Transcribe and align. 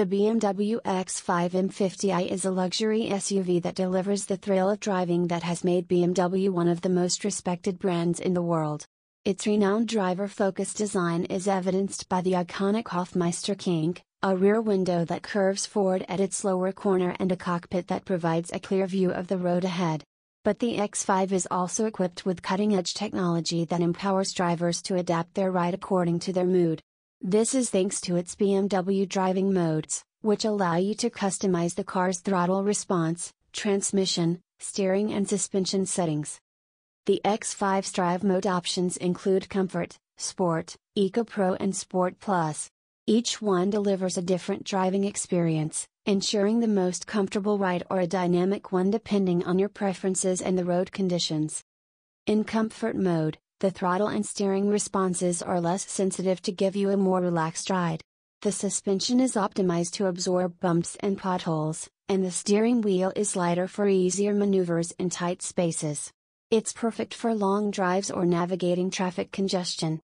The 0.00 0.06
BMW 0.06 0.80
X5 0.80 1.50
M50i 1.50 2.26
is 2.26 2.46
a 2.46 2.50
luxury 2.50 3.08
SUV 3.10 3.60
that 3.64 3.74
delivers 3.74 4.24
the 4.24 4.38
thrill 4.38 4.70
of 4.70 4.80
driving 4.80 5.26
that 5.26 5.42
has 5.42 5.62
made 5.62 5.88
BMW 5.88 6.48
one 6.48 6.68
of 6.68 6.80
the 6.80 6.88
most 6.88 7.22
respected 7.22 7.78
brands 7.78 8.18
in 8.18 8.32
the 8.32 8.40
world. 8.40 8.86
Its 9.26 9.46
renowned 9.46 9.88
driver-focused 9.88 10.78
design 10.78 11.26
is 11.26 11.46
evidenced 11.46 12.08
by 12.08 12.22
the 12.22 12.32
iconic 12.32 12.84
Hofmeister 12.84 13.54
Kink, 13.58 14.02
a 14.22 14.34
rear 14.34 14.62
window 14.62 15.04
that 15.04 15.22
curves 15.22 15.66
forward 15.66 16.06
at 16.08 16.18
its 16.18 16.44
lower 16.44 16.72
corner 16.72 17.14
and 17.20 17.30
a 17.30 17.36
cockpit 17.36 17.88
that 17.88 18.06
provides 18.06 18.50
a 18.54 18.58
clear 18.58 18.86
view 18.86 19.10
of 19.10 19.26
the 19.26 19.36
road 19.36 19.64
ahead. 19.64 20.02
But 20.44 20.60
the 20.60 20.78
X5 20.78 21.30
is 21.30 21.48
also 21.50 21.84
equipped 21.84 22.24
with 22.24 22.40
cutting-edge 22.40 22.94
technology 22.94 23.66
that 23.66 23.82
empowers 23.82 24.32
drivers 24.32 24.80
to 24.84 24.96
adapt 24.96 25.34
their 25.34 25.52
ride 25.52 25.74
according 25.74 26.20
to 26.20 26.32
their 26.32 26.46
mood. 26.46 26.80
This 27.22 27.54
is 27.54 27.68
thanks 27.68 28.00
to 28.02 28.16
its 28.16 28.34
BMW 28.34 29.06
driving 29.06 29.52
modes, 29.52 30.02
which 30.22 30.46
allow 30.46 30.76
you 30.76 30.94
to 30.94 31.10
customize 31.10 31.74
the 31.74 31.84
car's 31.84 32.18
throttle 32.18 32.64
response, 32.64 33.34
transmission, 33.52 34.40
steering 34.58 35.12
and 35.12 35.28
suspension 35.28 35.84
settings. 35.84 36.40
The 37.04 37.20
X5's 37.22 37.92
drive 37.92 38.24
mode 38.24 38.46
options 38.46 38.96
include 38.96 39.50
Comfort, 39.50 39.98
Sport, 40.16 40.76
Eco 40.94 41.22
Pro 41.22 41.52
and 41.56 41.76
Sport 41.76 42.18
Plus. 42.20 42.70
Each 43.06 43.42
one 43.42 43.68
delivers 43.68 44.16
a 44.16 44.22
different 44.22 44.64
driving 44.64 45.04
experience, 45.04 45.86
ensuring 46.06 46.60
the 46.60 46.68
most 46.68 47.06
comfortable 47.06 47.58
ride 47.58 47.82
or 47.90 48.00
a 48.00 48.06
dynamic 48.06 48.72
one 48.72 48.90
depending 48.90 49.44
on 49.44 49.58
your 49.58 49.68
preferences 49.68 50.40
and 50.40 50.56
the 50.56 50.64
road 50.64 50.90
conditions. 50.90 51.62
In 52.26 52.44
Comfort 52.44 52.96
mode, 52.96 53.36
the 53.60 53.70
throttle 53.70 54.08
and 54.08 54.24
steering 54.24 54.70
responses 54.70 55.42
are 55.42 55.60
less 55.60 55.86
sensitive 55.86 56.40
to 56.40 56.50
give 56.50 56.76
you 56.76 56.88
a 56.88 56.96
more 56.96 57.20
relaxed 57.20 57.68
ride. 57.68 58.02
The 58.40 58.52
suspension 58.52 59.20
is 59.20 59.34
optimized 59.34 59.92
to 59.92 60.06
absorb 60.06 60.58
bumps 60.60 60.96
and 61.00 61.18
potholes, 61.18 61.86
and 62.08 62.24
the 62.24 62.30
steering 62.30 62.80
wheel 62.80 63.12
is 63.14 63.36
lighter 63.36 63.68
for 63.68 63.86
easier 63.86 64.32
maneuvers 64.32 64.92
in 64.92 65.10
tight 65.10 65.42
spaces. 65.42 66.10
It's 66.50 66.72
perfect 66.72 67.12
for 67.12 67.34
long 67.34 67.70
drives 67.70 68.10
or 68.10 68.24
navigating 68.24 68.90
traffic 68.90 69.30
congestion. 69.30 69.98